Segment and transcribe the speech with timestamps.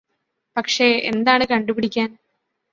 [0.57, 2.15] പക്ഷെ എന്താണ് കണ്ടുപിടിക്കാന്